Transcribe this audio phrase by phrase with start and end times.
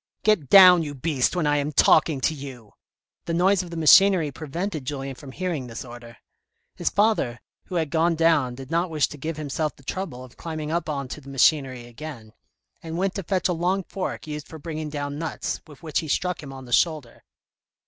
[0.23, 2.73] "Get down, you beast, when I am talking to you,"
[3.25, 6.17] the noise of the machinery prevented Julien from hearing this order.
[6.75, 10.37] His father, who had gone down did not wish to give himself the trouble of
[10.37, 12.33] climbing up on to the machinery again,
[12.81, 16.07] and went to fetch a long fork used for bringing down nuts, with which he
[16.07, 17.23] struck him on the shoulder.